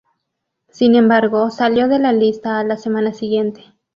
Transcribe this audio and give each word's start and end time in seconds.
Sin 0.69 0.95
embargo, 0.95 1.51
salió 1.51 1.87
de 1.87 1.99
la 1.99 2.11
lista 2.11 2.59
a 2.59 2.63
la 2.63 2.75
semana 2.75 3.13
siguiente. 3.13 3.65